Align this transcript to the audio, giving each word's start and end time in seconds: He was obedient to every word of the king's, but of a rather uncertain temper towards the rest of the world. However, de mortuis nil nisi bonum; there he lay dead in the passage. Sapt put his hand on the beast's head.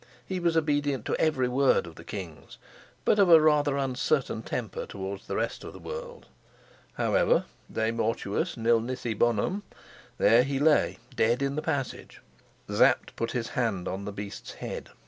He 0.25 0.39
was 0.39 0.57
obedient 0.57 1.05
to 1.05 1.19
every 1.21 1.47
word 1.47 1.85
of 1.85 1.93
the 1.93 2.03
king's, 2.03 2.57
but 3.05 3.19
of 3.19 3.29
a 3.29 3.39
rather 3.39 3.77
uncertain 3.77 4.41
temper 4.41 4.87
towards 4.87 5.27
the 5.27 5.35
rest 5.35 5.63
of 5.63 5.73
the 5.73 5.79
world. 5.79 6.25
However, 6.95 7.45
de 7.71 7.91
mortuis 7.91 8.57
nil 8.57 8.79
nisi 8.79 9.13
bonum; 9.13 9.61
there 10.17 10.41
he 10.41 10.57
lay 10.57 10.97
dead 11.15 11.43
in 11.43 11.55
the 11.55 11.61
passage. 11.61 12.19
Sapt 12.67 13.15
put 13.15 13.33
his 13.33 13.49
hand 13.49 13.87
on 13.87 14.05
the 14.05 14.11
beast's 14.11 14.53
head. 14.53 14.89